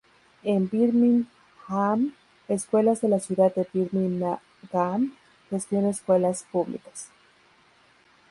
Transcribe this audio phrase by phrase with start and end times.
[0.41, 2.15] En Birmingham,
[2.47, 5.13] Escuelas de la Ciudad de Birmingham
[5.51, 7.09] gestiona escuelas públicas